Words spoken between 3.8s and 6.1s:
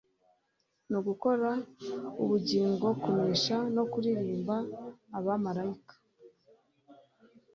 kuririmba abamarayika